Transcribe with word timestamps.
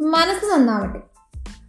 മനസ്സ് 0.00 0.44
നന്നാവട്ടെ. 0.44 0.98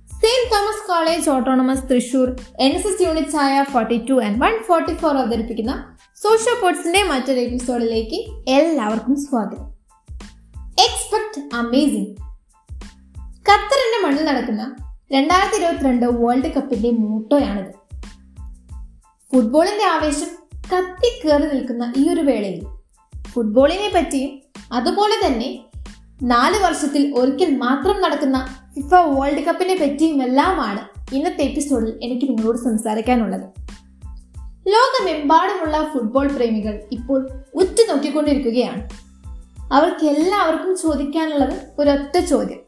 Saint 0.10 0.52
Thomas 0.56 0.88
college 0.88 1.30
autonomous 1.30 1.84
Thrissur 1.84 2.36
N 2.60 2.72
S 2.72 2.88
S 2.88 3.02
units 3.02 3.36
ആയ 3.36 3.64
forty 3.64 4.06
two 4.10 4.24
and 4.24 4.44
one 4.44 4.64
forty 4.64 4.94
four 4.94 5.18
അവതരിപ്പിക്കുന്ന 5.18 5.98
socio 6.24 6.54
പോർട്സിന്റെ 6.62 7.04
മറ്റൊരു 7.04 7.40
എപ്പിസോഡിലേക്ക് 7.40 8.50
എല്ലാവർക്കും 8.50 9.16
സ്വാഗതം. 9.16 9.70
എക്സ്പെക്ട് 10.80 11.56
അമേസിംഗ് 11.56 12.10
ഖത്തറിന്റെ 13.50 14.08
മണ്ണിൽ 14.08 14.26
നടക്കുന്ന 14.26 14.76
രണ്ടായിരത്തി 15.12 15.58
ഇരുപത്തിരണ്ട് 15.58 16.06
വേൾഡ് 16.06 16.54
കപ്പിന്റെ 16.54 16.92
മൂട്ടോയാണിത് 16.92 17.74
ഫുട്ബോളിന്റെ 19.34 19.86
ആവേശം 19.86 20.28
കത്തിക്കേറി 20.74 21.44
നിൽക്കുന്ന 21.44 21.94
ഈ 21.98 22.10
ഒരു 22.10 22.22
വേളയിൽ. 22.22 22.66
ഫുട്ബോളിനെ 23.28 23.92
പറ്റിയും 23.96 24.42
അതുപോലെ 24.74 25.28
തന്നെ 25.28 25.69
നാല് 26.22 26.64
വർഷത്തിൽ 26.64 27.16
ഒരിക്കൽ 27.16 27.58
മാത്രം 27.58 28.02
നടക്കുന്ന 28.02 28.56
ഫിഫ 28.76 28.94
വേൾഡ് 28.94 29.44
കപ്പിനെ 29.44 29.78
പറ്റിയുമെല്ലാമാണ് 29.82 31.16
ഇന്നത്തെ 31.16 31.42
എപ്പിസോഡിൽ 31.42 32.00
എനിക്ക് 32.04 32.26
നിങ്ങളോട് 32.26 32.58
സംസാരിക്കാനുള്ളത്. 32.58 33.42
ലോകമെമ്പാടുമുള്ള 34.68 35.92
ഫുട്ബോൾ 35.94 36.28
പ്രേമികൾ 36.28 36.84
ഇപ്പോൾ 36.92 37.30
ഉറ്റുനോക്കിക്കൊണ്ടിരിക്കുകയാണ്. 37.56 38.90
അവർക്ക് 39.74 40.06
എല്ലാവർക്കും 40.06 40.78
ചോദിക്കാനുള്ളത് 40.78 41.54
ഒരൊറ്റ 41.80 42.26
ചോദ്യം. 42.26 42.60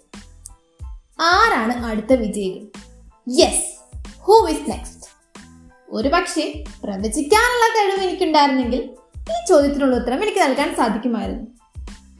ആരാണ് 1.21 1.85
അടുത്ത 1.85 2.13
വിജയികൾ? 2.13 2.67
യെസ് 3.29 3.99
ഹൂ 4.19 4.47
ഇസ് 4.47 4.69
നെക്സ്റ്റ് 4.69 5.07
ഒരു 5.89 6.07
പക്ഷേ 6.07 6.63
പ്രവചിക്കാനുള്ള 6.83 7.67
കഴിവ് 7.67 8.09
എനിക്കുണ്ടായിരുന്നെങ്കിൽ 8.09 8.89
ഈ 9.19 9.45
ചോദ്യത്തിനുള്ള 9.49 9.95
ഉത്തരം 9.95 10.23
എനിക്ക് 10.23 10.39
നൽകാൻ 10.39 10.75
സാധിക്കുമായിരുന്നു. 10.75 11.60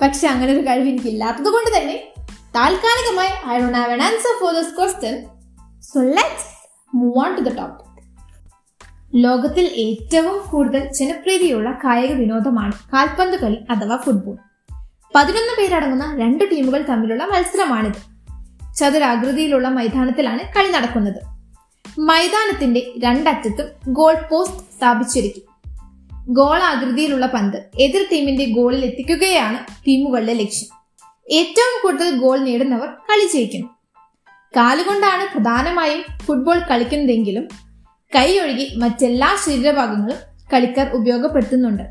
പക്ഷെ 0.02 0.28
അങ്ങനെ 0.28 0.54
ഒരു 0.54 0.60
കഴിവ് 0.60 0.90
എനിക്ക് 0.90 1.08
ഇല്ലാത്തത് 1.08 1.46
കൊണ്ട് 1.46 1.78
തന്നെ 1.78 2.08
താൽക്കാലികമായി 2.56 3.30
I 3.50 3.60
don't 3.60 3.78
have 3.78 3.94
an 3.94 4.02
answer 4.02 4.40
for 4.42 4.54
this 4.54 4.78
question 4.78 5.26
so 5.82 6.02
let's 6.02 6.70
move 6.96 7.26
on 7.26 7.36
to 7.36 7.40
the 7.40 7.58
topic 7.58 7.92
ലോകത്തിൽ 9.16 9.66
ഏറ്റവും 9.66 10.50
കൂടുതൽ 10.50 10.94
ജനപ്രീതിയുള്ള 10.94 11.72
കായിക 11.84 12.12
വിനോദമാണ് 12.12 12.72
കാൽപന്ത് 12.72 13.38
കളി 13.38 13.58
അഥവാ 13.70 13.98
ഫുട്ബോൾ 13.98 14.38
പതിനൊന്ന് 15.16 15.58
പേരടങ്ങുന്ന 15.60 16.18
രണ്ട് 16.20 16.52
ടീമുകൾ 16.52 16.86
തമ്മിലുള്ള 16.90 17.26
മത്സരമാണിത്. 17.26 18.12
ചതുരാകൃതിയിലുള്ള 18.76 19.68
മൈതാനത്തിലാണ് 19.68 20.40
കളി 20.40 20.72
നടക്കുന്നത്. 20.72 21.22
മൈതാനത്തിന്റെ 22.00 22.92
രണ്ടറ്റത്തും 23.04 23.94
ഗോൾ 23.94 24.16
പോസ്റ്റ് 24.32 24.58
സ്ഥാപിച്ചിരിക്കും. 24.58 25.51
ഗോൾ 26.34 26.64
ആകൃതിയിലുള്ള 26.64 27.26
പന്ത് 27.26 27.58
എതിർ 27.80 28.06
ടീമിന്റെ 28.12 28.46
ഗോളിൽ 28.46 28.86
എത്തിക്കുകയാണ് 28.86 29.88
ടീമുകളുടെ 29.88 30.34
ലക്ഷ്യം. 30.34 30.70
ഏറ്റവും 31.30 31.82
കൂടുതൽ 31.84 32.18
ഗോൾ 32.18 32.40
നേടുന്നവർ 32.40 32.88
കളി 32.88 33.30
ജയിക്കുന്നു. 33.34 33.68
കാലുകൊണ്ടാണ് 34.58 35.38
പ്രധാനമായും 35.38 36.04
ഫുട്ബോൾ 36.18 36.60
കളിക്കുന്നതെങ്കിലും 36.60 37.48
കൈ 38.16 38.40
ഒഴുകി 38.40 38.76
മറ്റെല്ലാ 38.78 39.38
ശരീരഭാഗങ്ങളും 39.46 40.18
കളിക്കാർ 40.54 40.90
ഉപയോഗപ്പെടുത്തുന്നുണ്ട്. 40.94 41.84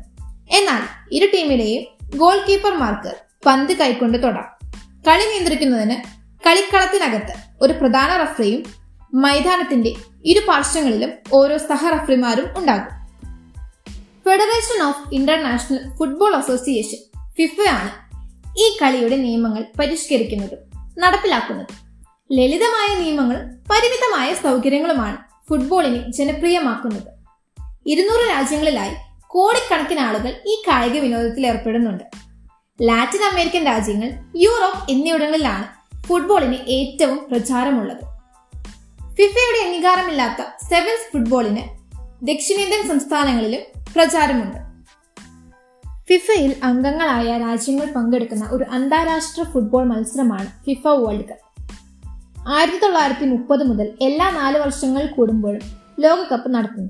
എന്നാൽ 0.51 0.81
ഇരു 1.11 1.27
ടീമിലെയും 1.33 1.83
ഗോൾ 2.17 2.37
കീപ്പർമാർക്ക് 2.49 3.15
പന്ത് 3.45 3.73
കൈകൊണ്ട് 3.73 4.23
തൊടാം. 4.23 4.71
കളി 5.07 5.23
നിയന്ത്രിക്കുന്നതിന് 5.23 5.95
കളിക്കളത്തിനകത്ത് 6.47 7.33
ഒരു 7.61 7.73
പ്രധാന 7.73 8.21
റഫറിയും 8.21 8.63
മൈതാനത്തിന്റെ 9.13 9.93
ഇരു 10.25 10.41
പാർശ്വങ്ങളിലും 10.47 11.09
ഓരോ 11.33 11.57
സഹ 11.57 11.89
റഫറിമാരും 11.89 12.45
ഉണ്ടാകും. 12.57 13.00
Federation 14.25 14.83
of 14.83 15.13
international 15.13 15.97
football 15.97 16.35
association 16.35 16.97
ഫിഫയാണ് 17.37 17.91
ഈ 18.57 18.77
കളിയുടെ 18.81 19.15
നിയമങ്ങൾ 19.15 19.65
പരിഷ്കരിക്കുന്നതും 19.79 20.57
നടപ്പിലാക്കുന്നത്. 20.97 21.67
ലളിതമായ 22.31 22.99
നിയമങ്ങൾ 23.01 23.35
പരിമിതമായ 23.71 24.33
സൗകര്യങ്ങളുമാണ് 24.33 25.17
ഫുട്ബോളിനെ 25.49 26.11
ജനപ്രിയമാക്കുന്നത്. 26.11 27.11
ഇരുന്നൂറ് 27.85 28.29
രാജ്യങ്ങളിലായി 28.29 28.95
കോടിക്കണക്കിന് 29.27 29.99
ആളുകൾ 29.99 30.41
ഈ 30.47 30.61
കായിക 30.67 30.99
വിനോദത്തിൽ 30.99 31.47
ഏർപ്പെടുന്നുണ്ട്. 31.47 32.03
ലാറ്റിൻ 32.81 33.23
അമേരിക്കൻ 33.23 33.65
രാജ്യങ്ങൾ 33.65 34.11
യൂറോപ്പ് 34.35 34.91
എന്നിവിടങ്ങളിലാണ് 34.91 35.67
ഫുട്ബോളിന് 36.03 36.57
ഏറ്റവും 36.67 37.27
പ്രചാരമുള്ളത്. 37.31 38.01
ഫിഫയുടെ 39.15 39.65
അംഗീകാരമില്ലാത്ത 39.65 40.45
സെവൻസ് 40.69 41.13
ഫുട്ബോളിന് 41.13 41.81
ദക്ഷിണേന്ത്യൻ 42.27 42.87
സംസ്ഥാനങ്ങളിലും 42.87 43.80
പ്രചാരമുണ്ട്. 43.95 44.57
ഫിഫയിൽ 46.09 46.55
അംഗങ്ങളായ 46.63 47.37
രാജ്യങ്ങൾ 47.37 47.85
പങ്കെടുക്കുന്ന 47.91 48.49
ഒരു 48.51 48.65
അന്താരാഷ്ട്ര 48.71 49.43
ഫുട്ബോൾ 49.43 49.83
മത്സരമാണ് 49.83 50.45
ഫിഫ 50.45 50.87
വേൾഡ് 50.87 51.25
കപ്പ്. 51.25 51.51
ആയിരത്തി 52.49 52.77
തൊള്ളായിരത്തി 52.77 53.25
മുപ്പത് 53.25 53.63
മുതൽ 53.63 53.97
എല്ലാ 54.01 54.29
നാല് 54.29 54.57
വർഷങ്ങൾ 54.57 55.05
കൂടുമ്പോഴും 55.05 55.61
ലോകകപ്പ് 55.99 56.49
നടത്തുന്നു 56.49 56.89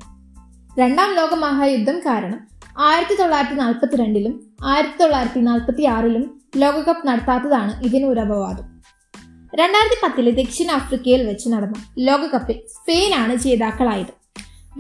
രണ്ടാം 0.80 1.16
ലോക 1.16 1.34
മഹായുദ്ധം 1.34 2.00
കാരണം 2.00 2.40
ആയിരത്തി 2.80 3.16
തൊള്ളായിരത്തി 3.16 3.56
നാൽപ്പത്തി 3.56 3.96
രണ്ടിലും 3.96 4.54
ആയിരത്തി 4.66 5.02
തൊള്ളായിരത്തി 5.02 5.40
നാൽപ്പത്തി 5.40 5.84
ആറിലും 5.84 6.42
ലോകകപ്പ് 6.58 7.08
നടത്താത്തതാണ് 7.08 7.84
ഇതിന് 7.84 8.06
ഒരു 8.06 8.20
അപവാദം. 8.20 8.82
രണ്ടായിരത്തി 9.56 9.96
പത്തിൽ 10.04 10.44
ദക്ഷിണാഫ്രിക്കയിൽ 10.44 11.28
വെച്ച് 11.28 11.50
നടന്ന 11.50 11.74
ലോകകപ്പിൽ 12.00 12.54
സ്പെയിനാണ് 12.54 13.36
ജേതാക്കളായത്. 13.36 14.14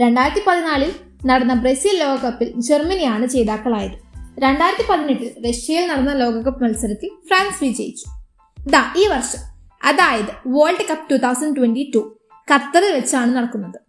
രണ്ടായിരത്തി 0.02 0.42
പതിനാലിൽ 0.48 0.94
നടന്ന 1.26 1.54
ബ്രസീൽ 1.54 2.00
ലോകകപ്പിൽ 2.00 2.54
ജർമ്മനിയാണ് 2.58 3.26
ജേതാക്കളായത്. 3.26 3.98
രണ്ടായിരത്തി 4.40 4.88
പതിനെട്ടിൽ 4.90 5.50
റഷ്യയിൽ 5.50 5.88
നടന്ന 5.88 6.14
ലോകകപ്പ് 6.14 6.64
മത്സരത്തിൽ 6.64 7.10
ഫ്രാൻസ് 7.28 7.64
വിജയിച്ചു. 7.64 8.06
ദാ 8.70 8.94
ഈ 8.98 9.08
വർഷം. 9.08 9.42
അതായത് 9.84 10.32
world 10.48 10.86
cup 10.92 11.10
two 11.12 11.16
thousand 11.16 11.56
twenty 11.56 11.92
two 11.96 12.18
ഖത്തറിൽ 12.54 12.94
വെച്ചാണ് 12.94 13.36
നടക്കുന്നത്. 13.36 13.80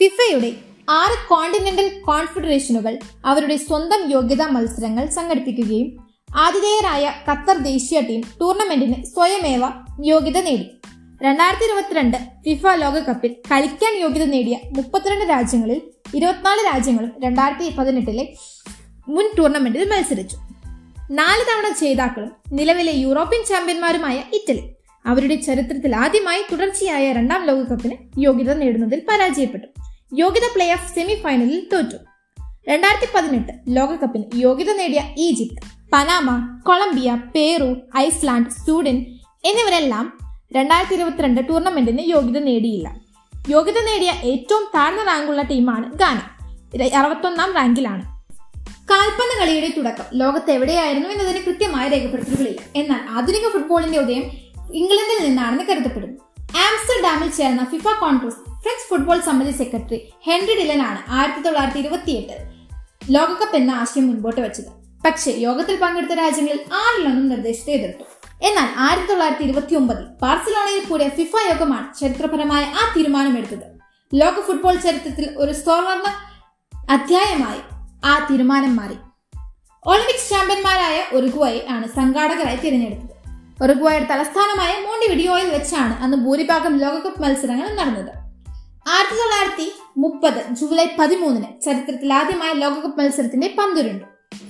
ഫിഫയുടെ 0.00 0.52
ആറ് 0.88 1.28
കോണ്ടിനെന്റൽ 1.28 2.02
കോൺഫെഡറേഷനുകൾ 2.02 2.98
അവരുടെ 3.24 3.56
സ്വന്തം 3.56 4.10
യോഗ്യതാ 4.10 4.46
മത്സരങ്ങൾ 4.46 5.06
സംഘടിപ്പിക്കുകയും 5.06 6.06
ആതിഥേയരായ 6.36 7.12
ഖത്തർ 7.30 7.58
ദേശീയ 7.58 8.00
ടീം 8.00 8.20
ടൂർണമെന്റിന് 8.40 9.04
സ്വയമേവ 9.04 9.62
യോഗ്യത 10.04 10.38
നേടി. 10.38 10.66
രണ്ടായിരത്തി 11.22 11.64
ഇരുപത്തിരണ്ട് 11.64 12.16
ഫിഫ 12.16 12.66
ലോകകപ്പിൽ 12.66 13.36
കളിക്കാൻ 13.50 14.00
യോഗ്യത 14.00 14.24
നേടിയ 14.24 14.56
മുപ്പത്തിരണ്ട് 14.76 15.24
രാജ്യങ്ങളിൽ 15.30 15.82
ഇരുപത്തിനാല് 16.14 16.74
രാജ്യങ്ങളും 16.74 17.12
രണ്ടായിരത്തി 17.24 17.76
പതിനെട്ടിലെ 17.76 18.34
മുൻ 19.08 19.28
ടൂർണമെന്റിൽ 19.38 19.88
മത്സരിച്ചു. 19.88 20.36
നാല് 21.10 21.40
തവണ 21.40 21.74
ജേതാക്കളും 21.80 22.32
നിലവിലെ 22.52 22.92
യൂറോപ്യൻ 22.92 23.44
ചാമ്പ്യന്മാരുമായ 23.44 24.22
ഇറ്റലി. 24.32 24.70
അവരുടെ 25.06 25.34
ചരിത്രത്തിൽ 25.34 25.96
ആദ്യമായി 25.96 26.42
തുടർച്ചയായ 26.52 27.12
രണ്ടാം 27.12 27.44
ലോകകപ്പിന് 27.44 27.96
യോഗ്യത 28.18 28.54
നേടുന്നതിൽ 28.54 29.02
പരാജയപ്പെട്ടു. 29.08 29.66
യോഗ്യത 30.14 30.42
പ്ലേ 30.54 30.72
ഓഫ് 30.72 30.94
സെമി 30.94 31.14
ഫൈനലിൽ 31.14 31.68
തോറ്റു. 31.72 31.96
രണ്ടായിരത്തി 32.68 33.06
പതിനെട്ട് 33.14 33.52
ലോകകപ്പിന് 33.68 34.24
യോഗ്യത 34.34 34.72
നേടിയ 34.72 35.00
Egypt 35.18 35.62
Panama 35.92 36.60
Colombia 36.66 37.18
Peru 37.34 37.76
Iceland 37.96 38.50
Sweden 38.50 38.96
എന്നിവരെല്ലാം 39.44 40.18
രണ്ടായിരത്തി 40.52 40.94
ഇരുപത്തിരണ്ട് 40.94 41.48
ടൂർണമെന്റിന് 41.48 42.00
യോഗ്യത 42.00 42.42
നേടിയില്ല. 42.42 42.99
യോഗ്യത 43.50 43.78
നേടിയ 43.80 44.10
ഏറ്റവും 44.10 44.64
താഴ്ന്ന 44.74 45.02
റാങ്കുള്ള 45.02 45.42
ടീമാണ് 45.42 45.92
ഗാന. 45.92 46.18
അറുപത്തൊന്നാം 46.94 47.52
റാങ്കിലാണ്. 47.52 48.02
കാൽപ്പന്ത് 48.90 49.40
കളിയുടെ 49.40 49.74
തുടക്കം 49.76 50.04
ലോകത്ത് 50.14 50.50
എവിടെയായിരുന്നു 50.50 51.08
എന്നതിന് 51.08 51.44
കൃത്യമായ 51.44 51.88
രേഖപ്പെടുത്തലുകളില്ല. 51.88 52.60
എന്നാൽ 52.76 53.00
ആധുനിക 53.08 53.48
ഫുട്ബോളിന്റെ 53.48 53.98
ഉദയം 53.98 54.22
ഇംഗ്ലണ്ടിൽ 54.74 55.26
നിന്നാണെന്ന് 55.26 55.64
കരുതപ്പെടുന്നു. 55.64 56.18
ആംസ്റ്റർഡാമിൽ 56.40 57.30
ചേർന്ന 57.30 57.64
ഫിഫ 57.64 57.88
കോൺഗ്രസ് 58.00 58.34
ഫ്രഞ്ച് 58.34 58.88
ഫുട്ബോൾ 58.90 59.20
സമിതി 59.20 59.50
സെക്രട്ടറി 59.50 60.12
ഹെൻറി 60.26 60.54
ഡിലനാണ് 60.54 60.98
ആയിരത്തി 61.08 61.40
തൊള്ളായിരത്തി 61.40 61.78
ഇരുപത്തിയെട്ട് 61.78 62.36
ലോകകപ്പ് 63.10 63.56
എന്ന 63.56 63.70
ആശയം 63.70 64.06
മുൻപോട്ട് 64.06 64.40
വെച്ചത്. 64.40 64.66
പക്ഷേ 65.04 65.34
യോഗത്തിൽ 65.36 65.76
പങ്കെടുത്ത 65.76 66.12
രാജ്യങ്ങളിൽ 66.12 66.60
ആറിലൊന്നും 66.60 67.28
നിർദ്ദേശത്തെ 67.28 67.72
എതിർത്തു. 67.72 68.19
എന്നാൽ 68.42 68.68
ആയിരത്തി 68.76 69.06
തൊള്ളായിരത്തി 69.06 69.42
ഇരുപത്തി 69.42 69.74
ഒമ്പതിൽ 69.74 70.04
ബാർസലോണയിൽ 70.22 70.84
കൂടിയ 70.84 71.08
ഫിഫ 71.08 71.32
യോഗമാണ് 71.50 72.00
ചരിത്രപരമായ 72.00 72.64
ആ 72.64 72.94
തീരുമാനമെടുത്തത്. 72.96 73.80
ലോക 74.14 74.40
ഫുട്ബോൾ 74.40 74.74
ചരിത്രത്തിൽ 74.74 75.34
ഒരു 75.36 75.52
സ്വർണ 75.52 76.14
അധ്യായമായി 76.90 77.60
ആ 78.04 78.28
തീരുമാനം 78.30 78.76
മാറി. 78.76 78.94
ഒളിമ്പിക്സ് 79.86 80.30
ചാമ്പ്യന്മാരായ 80.30 81.16
ഒറുഗുവായി 81.16 81.62
ആണ് 81.68 81.88
സംഘാടകരായി 81.88 82.56
തിരഞ്ഞെടുത്തത്. 82.56 83.10
ഒറുഗുവായുടെ 83.64 84.04
തലസ്ഥാനമായ 84.04 84.72
മോണ്ടി 84.72 84.86
മോണ്ടിവിഡിയോയിൽ 84.86 85.50
വെച്ചാണ് 85.50 86.02
അന്ന് 86.02 86.16
ഭൂരിഭാഗം 86.16 86.78
ലോകകപ്പ് 86.78 87.22
മത്സരങ്ങൾ 87.22 87.74
നടന്നത്. 87.74 88.10
ആയിരത്തി 88.88 89.16
തൊള്ളായിരത്തി 89.16 89.72
മുപ്പത് 89.96 90.54
ജൂലൈ 90.54 90.86
പതിമൂന്നിന് 90.98 91.60
ചരിത്രത്തിൽ 91.60 92.12
ആദ്യമായ 92.12 92.52
ലോകകപ്പ് 92.52 92.98
മത്സരത്തിന്റെ 92.98 93.54
പന്തുരുണ്ട്. 93.58 94.04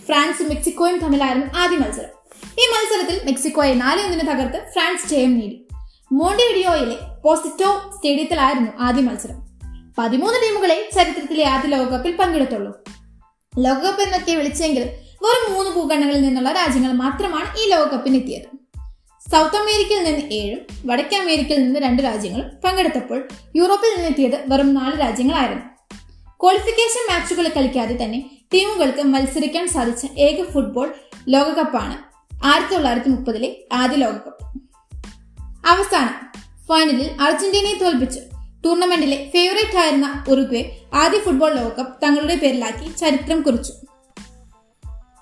ഫ്രാൻസും 0.06 0.48
മെക്സിക്കോയും 0.48 0.98
തമ്മിലായിരുന്നു 0.98 1.58
ആദ്യ 1.58 1.76
മത്സരം. 1.76 2.19
ഈ 2.61 2.62
മത്സരത്തിൽ 2.62 3.27
മെക്സിക്കോയെ 3.27 3.75
നാല് 3.75 4.01
ഒന്നിന് 4.03 4.21
തകർത്ത് 4.21 4.59
ഫ്രാൻസ് 4.73 5.09
ജയം 5.11 5.39
നേടി. 5.39 5.69
മോണ്ടിവിഡിയോയിലെ 6.12 6.97
പോസിറ്റോ 7.25 7.93
സ്റ്റേഡിയത്തിലായിരുന്നു 7.97 8.71
ആദ്യ 8.81 9.03
മത്സരം. 9.03 9.39
പതിമൂന്ന് 9.99 10.39
ടീമുകളെ 10.43 10.91
ചരിത്രത്തിലെ 10.95 11.45
ആദ്യ 11.47 11.69
ലോകകപ്പിൽ 11.69 12.17
പങ്കെടുത്തുള്ളൂ. 12.17 12.73
ലോകകപ്പ് 13.59 14.03
എന്നൊക്കെ 14.03 14.33
വിളിച്ചെങ്കിൽ 14.33 14.83
വെറും 15.23 15.55
മൂന്ന് 15.55 15.71
ഭൂഖണ്ഡങ്ങളിൽ 15.71 16.23
നിന്നുള്ള 16.23 16.53
രാജ്യങ്ങൾ 16.53 16.93
മാത്രമാണ് 16.93 17.49
ഈ 17.61 17.71
ലോകകപ്പിന് 17.71 18.17
എത്തിയത് 18.17 18.49
സൗത്ത് 19.31 19.57
അമേരിക്കയിൽ 19.57 20.05
നിന്ന് 20.05 20.33
ഏഴും 20.33 20.61
വടക്കേ 20.87 21.17
അമേരിക്കയിൽ 21.17 21.62
നിന്ന് 21.65 21.81
രണ്ട് 21.81 22.03
രാജ്യങ്ങളും 22.03 22.47
പങ്കെടുത്തപ്പോൾ 22.65 23.29
യൂറോപ്പിൽ 23.57 23.97
നിന്നെത്തിയത് 23.97 24.45
വെറും 24.47 24.75
നാല് 24.75 25.01
രാജ്യങ്ങളായിരുന്നു. 25.01 25.65
ക്വാളിഫിക്കേഷൻ 26.43 27.03
മാച്ചുകൾ 27.11 27.49
കളിക്കാതെ 27.49 28.05
തന്നെ 28.05 28.31
ടീമുകൾക്ക് 28.55 29.03
മത്സരിക്കാൻ 29.03 29.69
സാധിച്ച 29.69 30.07
ഏക 30.19 30.51
ഫുട്ബോൾ 30.51 30.95
ലോകകപ്പാണ് 31.29 32.10
ആയിരത്തി 32.44 32.75
തൊള്ളായിരത്തി 32.75 33.08
മുപ്പതിലെ 33.08 33.56
ആദ്യ 33.72 33.96
ലോകകപ്പ്. 33.96 34.44
അവസാനം 35.69 36.40
ഫൈനലിൽ 36.69 37.22
അർജന്റീനയെ 37.22 37.78
തോൽപ്പിച്ച്. 37.82 38.20
ടൂർണമെന്റിലെ 38.64 39.31
ഫേവറേറ്റ് 39.32 39.78
ആയിരുന്ന 39.78 40.25
ഉറുഗ്വേ 40.28 40.76
ആദ്യ 40.94 41.19
ഫുട്ബോൾ 41.19 41.54
ലോകകപ്പ് 41.54 42.02
തങ്ങളുടെ 42.02 42.37
പേരിലാക്കി 42.37 42.96
ചരിത്രം 42.96 43.42
കുറിച്ചു. 43.42 43.72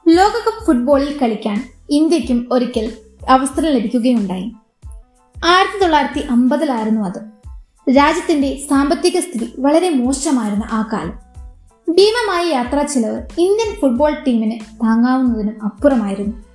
ലോകകപ്പ് 0.08 0.66
ഫുട്ബോളിൽ 0.66 1.18
കളിക്കാൻ 1.18 1.72
ഇന്ത്യക്കും 1.90 2.48
ഒരിക്കൽ 2.52 2.96
അവസരം 3.28 3.70
ലഭിക്കുകയുണ്ടായി. 3.70 4.52
ആയിരത്തി 5.44 5.80
തൊള്ളായിരത്തി 5.80 6.18
അമ്പതിലായിരുന്നു 6.18 7.00
അത്. 7.00 7.38
രാജ്യത്തിന്റെ 7.96 8.62
സാമ്പത്തിക 8.70 9.20
സ്ഥിതി 9.20 9.52
വളരെ 9.58 9.90
മോശമായിരുന്ന 9.90 10.64
ആ 10.70 10.88
കാലം. 10.92 11.28
ഭീമമായ 11.94 12.46
യാത്രാ 12.46 12.82
ചെലവ് 12.82 13.22
ഇന്ത്യൻ 13.38 13.80
ഫുട്ബോൾ 13.80 14.14
ടീമിന് 14.14 14.60
താങ്ങാവുന്നതിനും 14.60 15.64
അപ്പുറമായിരുന്നു. 15.64 16.47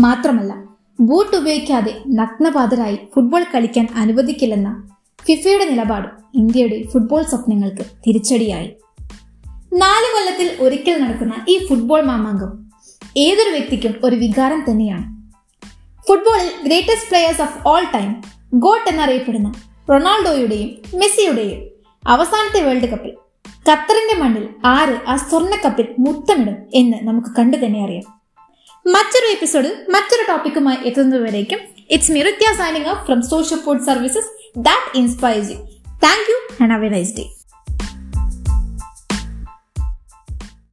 മാത്രമല്ല 0.00 0.64
ബൂട്ട് 1.00 1.36
ഉപയോഗിക്കാതെ 1.36 2.02
നഗ്നപാതരായി 2.08 2.98
ഫുട്ബോൾ 3.14 3.44
കളിക്കാൻ 3.54 3.88
അനുവദിക്കില്ലെന്ന 3.96 4.88
ഫിഫയുടെ 5.24 5.64
നിലപാട് 5.64 6.08
ഇന്ത്യയുടെ 6.34 6.82
ഫുട്ബോൾ 6.82 7.22
സ്വപ്നങ്ങൾക്ക് 7.22 7.84
തിരിച്ചടിയായി. 8.06 8.76
നാല് 9.72 10.08
കൊല്ലത്തിൽ 10.14 10.64
ഒരിക്കൽ 10.64 11.02
നടക്കുന്ന 11.02 11.32
ഈ 11.48 11.66
ഫുട്ബോൾ 11.66 12.00
മാമാങ്കം 12.00 12.70
ഏതൊരു 13.16 13.50
വ്യക്തിക്കും 13.50 13.94
ഒരു 14.04 14.16
വികാരം 14.16 14.64
തന്നെയാണ്. 14.70 15.14
ഫുട്ബോളിൽ 16.08 16.66
greatest 16.66 17.08
players 17.08 17.42
of 17.42 17.68
all 17.68 17.84
time 17.94 18.22
GOAT 18.54 18.90
എന്നറിയപ്പെടുന്ന 18.90 19.54
റൊണാൾഡോയുടെയും 19.90 20.98
മെസ്സിയുടെയും 20.98 21.70
അവസാനത്തെ 22.08 22.66
വേൾഡ് 22.66 22.88
കപ്പിൽ 22.88 23.12
ഖത്തറിന്റെ 23.70 24.22
മണ്ണിൽ 24.22 24.48
ആര് 24.64 24.98
ആ 25.08 25.16
സ്വർണ 25.16 25.50
കപ്പിൽ 25.64 25.86
മുത്തമിടും 25.98 26.56
എന്ന് 26.74 26.96
നമുക്ക് 27.02 27.28
കണ്ടു 27.38 27.56
തന്നെ 27.56 27.84
അറിയാം. 27.84 28.13
മറ്റൊരു 28.86 29.26
എപ്പിസോഡിൽ 29.26 29.86
മറ്റൊരു 29.88 30.24
ടോപ്പിക്കുമായി 30.28 30.78
എത്തുന്നതുവരേക്കും. 30.88 31.60
It's 31.90 32.12
Mrithya 32.12 32.46
signing 32.54 32.86
off 32.86 33.06
from 33.06 33.22
social 33.22 33.58
food 33.58 33.86
services 33.86 34.30
that 34.58 34.98
inspires 34.98 35.50
you 35.50 35.56
thank 36.04 36.28
you 36.30 36.62
and 36.62 36.72
have 36.74 36.86
a 36.86 36.88
nice 36.88 37.16
day 37.16 37.24